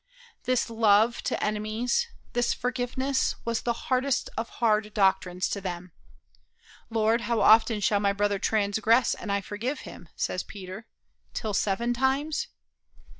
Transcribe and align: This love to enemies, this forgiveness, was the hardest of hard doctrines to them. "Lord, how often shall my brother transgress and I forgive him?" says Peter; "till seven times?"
This 0.45 0.67
love 0.67 1.21
to 1.25 1.43
enemies, 1.43 2.07
this 2.33 2.55
forgiveness, 2.55 3.35
was 3.45 3.61
the 3.61 3.73
hardest 3.85 4.31
of 4.35 4.49
hard 4.49 4.95
doctrines 4.95 5.47
to 5.49 5.61
them. 5.61 5.91
"Lord, 6.89 7.21
how 7.29 7.39
often 7.41 7.79
shall 7.81 7.99
my 7.99 8.11
brother 8.11 8.39
transgress 8.39 9.13
and 9.13 9.31
I 9.31 9.41
forgive 9.41 9.81
him?" 9.81 10.09
says 10.15 10.41
Peter; 10.41 10.87
"till 11.35 11.53
seven 11.53 11.93
times?" 11.93 12.47